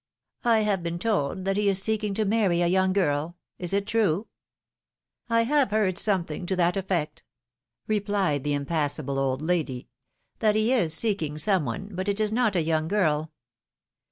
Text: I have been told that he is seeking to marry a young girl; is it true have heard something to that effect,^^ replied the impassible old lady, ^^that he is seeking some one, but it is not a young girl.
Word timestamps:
I 0.45 0.61
have 0.61 0.81
been 0.81 0.97
told 0.97 1.45
that 1.45 1.57
he 1.57 1.69
is 1.69 1.79
seeking 1.79 2.15
to 2.15 2.25
marry 2.25 2.61
a 2.63 2.67
young 2.67 2.91
girl; 2.91 3.37
is 3.59 3.71
it 3.71 3.85
true 3.85 4.25
have 5.29 5.69
heard 5.69 5.99
something 5.99 6.47
to 6.47 6.55
that 6.55 6.75
effect,^^ 6.75 7.21
replied 7.85 8.43
the 8.43 8.55
impassible 8.55 9.19
old 9.19 9.43
lady, 9.43 9.89
^^that 10.39 10.55
he 10.55 10.73
is 10.73 10.95
seeking 10.95 11.37
some 11.37 11.65
one, 11.65 11.89
but 11.93 12.09
it 12.09 12.19
is 12.19 12.31
not 12.31 12.55
a 12.55 12.63
young 12.63 12.87
girl. 12.87 13.31